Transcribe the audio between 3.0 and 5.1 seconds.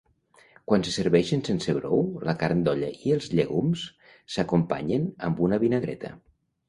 i els llegums s'acompanyen